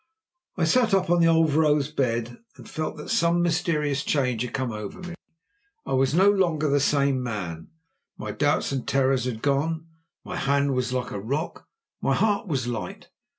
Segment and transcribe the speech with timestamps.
[0.59, 4.51] _"I sat up on the old vrouw's bed, and felt that some mysterious change had
[4.51, 5.13] come over me.
[5.85, 7.67] I was no longer the same man.
[8.17, 9.85] My doubts and terrors had gone;
[10.23, 11.67] my hand was like a rock;
[12.01, 13.09] my heart was light.